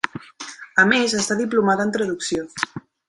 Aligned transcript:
A 0.83 0.85
més 0.93 1.13
està 1.19 1.37
diplomada 1.43 1.89
en 1.89 1.93
traducció. 1.99 2.49